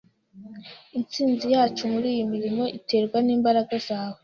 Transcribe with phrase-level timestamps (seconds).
[0.97, 4.17] Intsinzi yacu muriyi mirimo iterwa nimbaraga zawe.